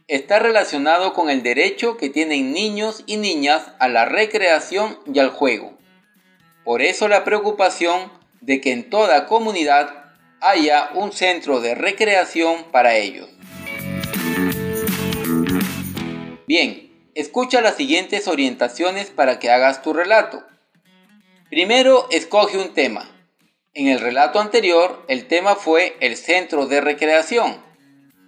Está 0.08 0.39
relacionado 0.39 1.13
con 1.13 1.30
el 1.30 1.43
derecho 1.43 1.97
que 1.97 2.10
tienen 2.10 2.54
niños 2.54 3.04
y 3.06 3.17
niñas 3.17 3.73
a 3.80 3.89
la 3.89 4.06
recreación 4.06 4.97
y 5.13 5.19
al 5.19 5.30
juego. 5.30 5.78
Por 6.63 6.82
eso 6.82 7.10
la 7.10 7.25
preocupación 7.25 8.12
de 8.39 8.62
que 8.62 8.71
en 8.71 8.89
toda 8.89 9.25
comunidad 9.25 10.06
haya 10.39 10.91
un 10.93 11.12
centro 11.12 11.60
de 11.60 11.75
recreación 11.75 12.63
para 12.71 12.95
ellos. 12.95 13.30
Bien, 16.47 17.10
escucha 17.13 17.60
las 17.60 17.75
siguientes 17.75 18.30
orientaciones 18.30 19.10
para 19.10 19.38
que 19.38 19.52
hagas 19.52 19.82
tu 19.82 19.91
relato. 19.91 20.43
Primero, 21.49 22.08
escoge 22.10 22.58
un 22.58 22.73
tema. 22.73 23.18
En 23.75 23.88
el 23.88 23.99
relato 23.99 24.39
anterior, 24.39 25.05
el 25.08 25.27
tema 25.27 25.55
fue 25.55 25.95
el 25.99 26.17
centro 26.17 26.65
de 26.65 26.82
recreación. 26.82 27.63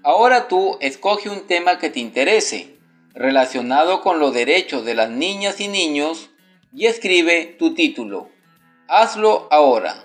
Ahora 0.03 0.47
tú 0.47 0.77
escoge 0.81 1.29
un 1.29 1.47
tema 1.47 1.79
que 1.79 1.89
te 1.89 1.99
interese, 1.99 2.77
relacionado 3.13 4.01
con 4.01 4.19
los 4.19 4.33
derechos 4.35 4.85
de 4.85 4.93
las 4.93 5.09
niñas 5.09 5.59
y 5.59 5.67
niños, 5.67 6.29
y 6.71 6.85
escribe 6.85 7.55
tu 7.57 7.73
título. 7.73 8.29
Hazlo 8.87 9.47
ahora. 9.49 10.03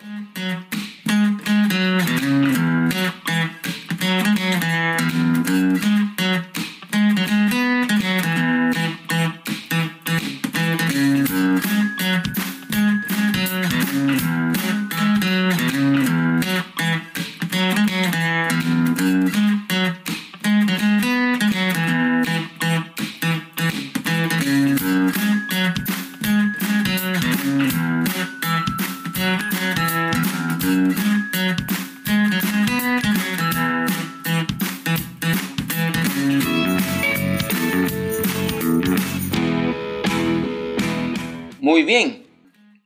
Bien, 41.87 42.27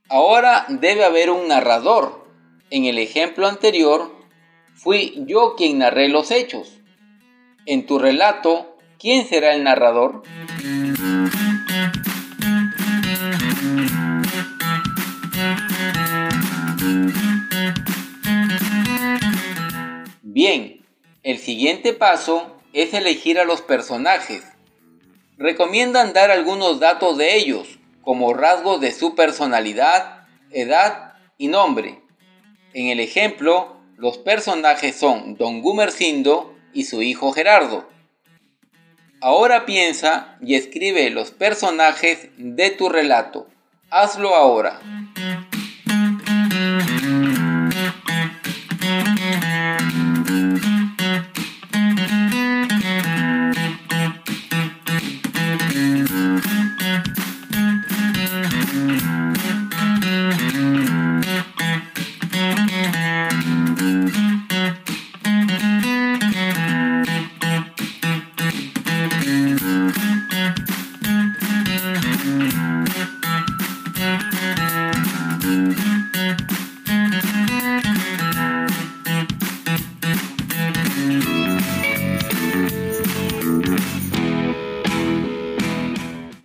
ahora 0.07 0.65
debe 0.69 1.03
haber 1.03 1.29
un 1.31 1.47
narrador. 1.49 2.25
En 2.69 2.85
el 2.85 2.99
ejemplo 2.99 3.47
anterior, 3.47 4.15
fui 4.75 5.23
yo 5.27 5.55
quien 5.57 5.79
narré 5.79 6.07
los 6.07 6.31
hechos. 6.31 6.79
En 7.65 7.85
tu 7.85 7.99
relato, 7.99 8.77
¿quién 8.97 9.27
será 9.27 9.53
el 9.53 9.63
narrador? 9.63 10.23
Bien, 20.21 20.85
el 21.23 21.37
siguiente 21.39 21.93
paso 21.93 22.55
es 22.71 22.93
elegir 22.93 23.37
a 23.37 23.45
los 23.45 23.61
personajes. 23.61 24.43
Recomiendan 25.37 26.13
dar 26.13 26.31
algunos 26.31 26.79
datos 26.79 27.17
de 27.17 27.35
ellos, 27.35 27.80
como 28.01 28.33
rasgos 28.33 28.81
de 28.81 28.91
su 28.91 29.15
personalidad, 29.15 30.27
edad 30.51 31.13
y 31.37 31.47
nombre. 31.47 32.01
En 32.73 32.87
el 32.87 32.99
ejemplo, 32.99 33.77
los 33.97 34.17
personajes 34.17 34.95
son 34.95 35.35
Don 35.35 35.61
Gumercindo 35.61 36.55
y 36.73 36.85
su 36.85 37.01
hijo 37.01 37.31
Gerardo. 37.31 37.89
Ahora 39.21 39.65
piensa 39.65 40.37
y 40.41 40.55
escribe 40.55 41.09
los 41.11 41.31
personajes 41.31 42.29
de 42.37 42.71
tu 42.71 42.89
relato. 42.89 43.47
Hazlo 43.91 44.35
ahora. 44.35 44.79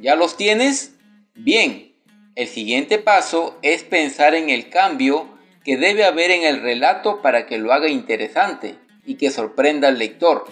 ¿Ya 0.07 0.15
los 0.15 0.37
tienes? 0.37 0.95
Bien, 1.35 1.93
el 2.37 2.47
siguiente 2.47 2.99
paso 2.99 3.59
es 3.63 3.83
pensar 3.83 4.37
en 4.37 4.51
el 4.51 4.71
cambio 4.71 5.27
que 5.65 5.77
debe 5.77 6.05
haber 6.05 6.31
en 6.31 6.45
el 6.45 6.63
relato 6.63 7.23
para 7.23 7.47
que 7.47 7.59
lo 7.59 7.73
haga 7.73 7.89
interesante 7.89 8.79
y 9.05 9.17
que 9.17 9.33
sorprenda 9.33 9.89
al 9.89 9.99
lector. 9.99 10.47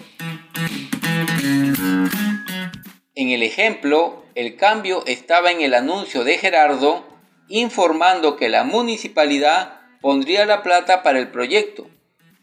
En 3.15 3.29
el 3.29 3.43
ejemplo, 3.43 4.25
el 4.35 4.57
cambio 4.57 5.05
estaba 5.05 5.51
en 5.51 5.61
el 5.61 5.73
anuncio 5.73 6.25
de 6.25 6.37
Gerardo 6.37 7.07
informando 7.47 8.35
que 8.35 8.49
la 8.49 8.65
municipalidad 8.65 9.79
pondría 10.01 10.45
la 10.45 10.63
plata 10.63 11.01
para 11.01 11.17
el 11.17 11.29
proyecto, 11.29 11.87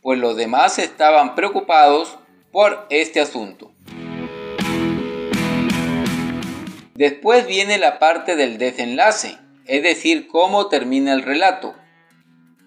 pues 0.01 0.19
los 0.19 0.35
demás 0.35 0.79
estaban 0.79 1.35
preocupados 1.35 2.17
por 2.53 2.87
este 2.89 3.21
asunto. 3.21 3.71
Después 6.95 7.47
viene 7.47 7.79
la 7.79 7.99
parte 7.99 8.37
del 8.37 8.59
desenlace, 8.59 9.39
es 9.67 9.83
decir, 9.83 10.29
cómo 10.29 10.69
termina 10.69 11.15
el 11.15 11.23
relato. 11.23 11.75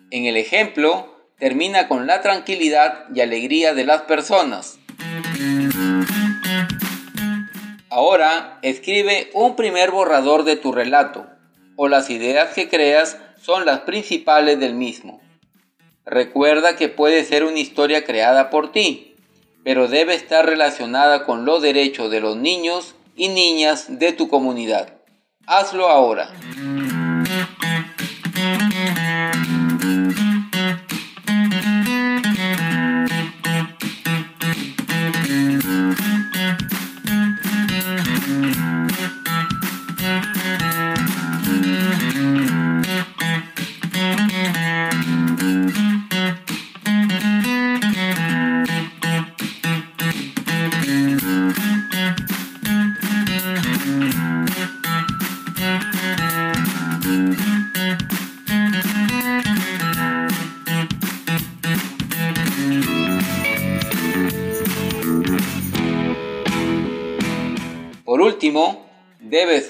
En 0.10 0.26
el 0.26 0.36
ejemplo, 0.36 1.16
termina 1.38 1.88
con 1.88 2.08
la 2.08 2.22
tranquilidad 2.22 3.06
y 3.14 3.22
alegría 3.22 3.76
de 3.76 3.86
las 3.86 4.02
personas. 4.04 4.80
Ahora 7.90 8.58
escribe 8.64 9.30
un 9.34 9.56
primer 9.56 9.92
borrador 9.92 10.44
de 10.44 10.56
tu 10.56 10.72
relato, 10.72 11.28
o 11.76 11.88
las 11.88 12.10
ideas 12.10 12.54
que 12.54 12.68
creas 12.68 13.20
son 13.40 13.66
las 13.66 13.82
principales 13.82 14.60
del 14.60 14.74
mismo. 14.74 15.22
Recuerda 16.04 16.76
que 16.76 16.90
puede 16.90 17.24
ser 17.26 17.44
una 17.44 17.60
historia 17.60 18.04
creada 18.04 18.50
por 18.50 18.72
ti, 18.72 19.16
pero 19.64 19.88
debe 19.88 20.16
estar 20.16 20.46
relacionada 20.46 21.26
con 21.26 21.46
los 21.46 21.62
derechos 21.62 22.10
de 22.10 22.22
los 22.22 22.38
niños 22.38 22.96
y 23.16 23.30
niñas 23.30 23.86
de 23.90 24.14
tu 24.14 24.28
comunidad. 24.28 24.90
Hazlo 25.48 25.88
ahora. 25.88 26.30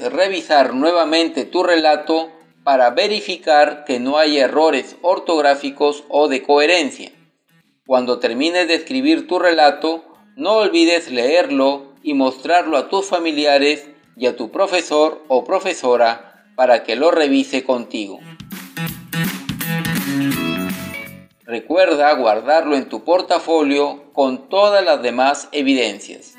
Revisar 0.05 0.73
nuevamente 0.73 1.45
tu 1.45 1.63
relato 1.63 2.29
para 2.63 2.89
verificar 2.91 3.85
que 3.85 3.99
no 3.99 4.17
hay 4.17 4.37
errores 4.37 4.95
ortográficos 5.01 6.03
o 6.09 6.27
de 6.27 6.41
coherencia. 6.41 7.11
Cuando 7.85 8.19
termines 8.19 8.67
de 8.67 8.75
escribir 8.75 9.27
tu 9.27 9.37
relato, 9.37 10.03
no 10.35 10.53
olvides 10.53 11.11
leerlo 11.11 11.93
y 12.01 12.13
mostrarlo 12.13 12.77
a 12.77 12.89
tus 12.89 13.05
familiares 13.05 13.87
y 14.17 14.25
a 14.25 14.35
tu 14.35 14.51
profesor 14.51 15.23
o 15.27 15.43
profesora 15.43 16.45
para 16.55 16.83
que 16.83 16.95
lo 16.95 17.11
revise 17.11 17.63
contigo. 17.63 18.19
Recuerda 21.43 22.11
guardarlo 22.13 22.75
en 22.75 22.89
tu 22.89 23.03
portafolio 23.03 24.11
con 24.13 24.49
todas 24.49 24.83
las 24.83 25.03
demás 25.03 25.47
evidencias. 25.51 26.34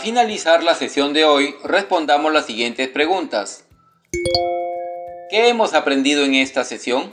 Finalizar 0.00 0.62
la 0.62 0.74
sesión 0.74 1.12
de 1.12 1.26
hoy, 1.26 1.54
respondamos 1.62 2.32
las 2.32 2.46
siguientes 2.46 2.88
preguntas. 2.88 3.64
¿Qué 5.28 5.48
hemos 5.48 5.74
aprendido 5.74 6.24
en 6.24 6.34
esta 6.34 6.64
sesión? 6.64 7.10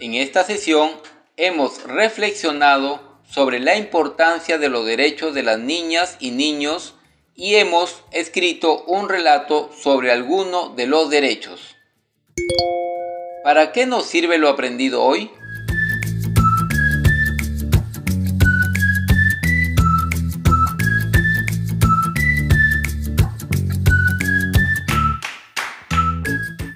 En 0.00 0.14
esta 0.14 0.44
sesión 0.44 0.92
hemos 1.36 1.82
reflexionado 1.82 3.18
sobre 3.28 3.58
la 3.58 3.76
importancia 3.76 4.56
de 4.58 4.68
los 4.68 4.86
derechos 4.86 5.34
de 5.34 5.42
las 5.42 5.58
niñas 5.58 6.16
y 6.20 6.30
niños 6.30 6.94
y 7.40 7.54
hemos 7.54 8.02
escrito 8.10 8.82
un 8.86 9.08
relato 9.08 9.70
sobre 9.72 10.10
alguno 10.10 10.70
de 10.70 10.88
los 10.88 11.08
derechos. 11.08 11.76
¿Para 13.44 13.70
qué 13.70 13.86
nos 13.86 14.06
sirve 14.06 14.38
lo 14.38 14.48
aprendido 14.48 15.04
hoy? 15.04 15.30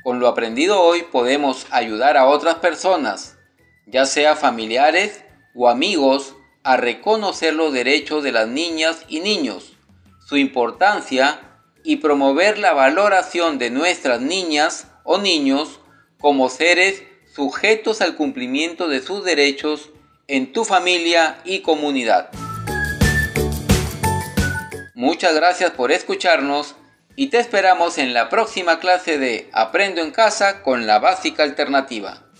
Con 0.04 0.20
lo 0.20 0.28
aprendido 0.28 0.80
hoy 0.80 1.02
podemos 1.10 1.66
ayudar 1.72 2.16
a 2.16 2.28
otras 2.28 2.54
personas, 2.56 3.36
ya 3.86 4.06
sea 4.06 4.36
familiares 4.36 5.24
o 5.56 5.68
amigos, 5.68 6.36
a 6.62 6.76
reconocer 6.76 7.52
los 7.52 7.72
derechos 7.72 8.22
de 8.22 8.30
las 8.30 8.46
niñas 8.46 9.02
y 9.08 9.18
niños 9.18 9.71
su 10.32 10.38
importancia 10.38 11.40
y 11.84 11.96
promover 11.96 12.56
la 12.56 12.72
valoración 12.72 13.58
de 13.58 13.68
nuestras 13.68 14.22
niñas 14.22 14.86
o 15.04 15.18
niños 15.18 15.80
como 16.18 16.48
seres 16.48 17.02
sujetos 17.34 18.00
al 18.00 18.16
cumplimiento 18.16 18.88
de 18.88 19.02
sus 19.02 19.24
derechos 19.24 19.90
en 20.28 20.54
tu 20.54 20.64
familia 20.64 21.42
y 21.44 21.60
comunidad. 21.60 22.30
Muchas 24.94 25.34
gracias 25.34 25.72
por 25.72 25.92
escucharnos 25.92 26.76
y 27.14 27.26
te 27.26 27.38
esperamos 27.38 27.98
en 27.98 28.14
la 28.14 28.30
próxima 28.30 28.80
clase 28.80 29.18
de 29.18 29.50
Aprendo 29.52 30.00
en 30.00 30.12
casa 30.12 30.62
con 30.62 30.86
la 30.86 30.98
básica 30.98 31.42
alternativa. 31.42 32.31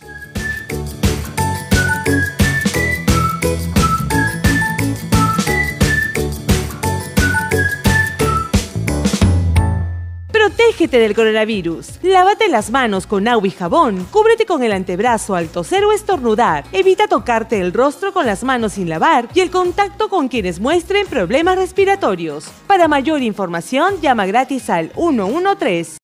Protégete 10.83 10.99
del 10.99 11.15
coronavirus. 11.15 12.03
Lávate 12.03 12.49
las 12.49 12.71
manos 12.73 13.07
con 13.07 13.29
agua 13.29 13.47
y 13.47 13.53
jabón. 13.53 14.05
Cúbrete 14.11 14.47
con 14.47 14.65
el 14.65 14.73
antebrazo 14.73 15.37
al 15.37 15.49
toser 15.49 15.85
o 15.85 15.93
estornudar. 15.93 16.65
Evita 16.73 17.07
tocarte 17.07 17.61
el 17.61 17.73
rostro 17.73 18.13
con 18.13 18.27
las 18.27 18.43
manos 18.43 18.73
sin 18.73 18.89
lavar 18.89 19.29
y 19.33 19.41
el 19.41 19.51
contacto 19.53 20.09
con 20.09 20.27
quienes 20.27 20.59
muestren 20.59 21.07
problemas 21.07 21.57
respiratorios. 21.57 22.47
Para 22.67 22.89
mayor 22.89 23.23
información, 23.23 24.01
llama 24.01 24.27
gratis 24.27 24.69
al 24.71 24.91
113. 24.97 25.99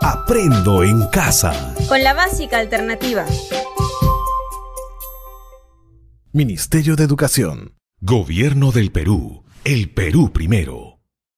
Aprendo 0.00 0.84
en 0.84 1.06
casa. 1.12 1.74
Con 1.86 2.02
la 2.02 2.14
básica 2.14 2.58
alternativa. 2.58 3.26
Ministerio 6.32 6.96
de 6.96 7.04
Educación. 7.04 7.74
Gobierno 8.00 8.72
del 8.72 8.90
Perú. 8.90 9.45
El 9.66 9.90
Perú 9.90 10.32
primero. 10.32 10.95